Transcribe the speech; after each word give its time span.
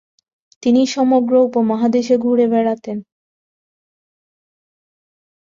তিনি 0.63 0.81
সমগ্র 0.87 1.33
উপমহাদেশে 1.47 2.15
ঘুরে 2.17 2.45
বেড়ান। 2.47 2.97